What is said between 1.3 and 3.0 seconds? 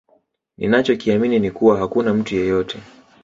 ni kuwa hakuna mtu yeyote